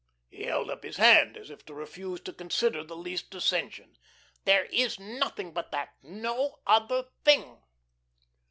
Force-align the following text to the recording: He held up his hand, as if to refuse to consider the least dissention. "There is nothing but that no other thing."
He 0.29 0.45
held 0.45 0.71
up 0.71 0.81
his 0.83 0.97
hand, 0.97 1.37
as 1.37 1.51
if 1.51 1.63
to 1.67 1.75
refuse 1.75 2.21
to 2.21 2.33
consider 2.33 2.83
the 2.83 2.95
least 2.95 3.29
dissention. 3.29 3.99
"There 4.45 4.65
is 4.65 4.99
nothing 4.99 5.51
but 5.53 5.69
that 5.69 5.93
no 6.01 6.57
other 6.65 7.09
thing." 7.23 7.61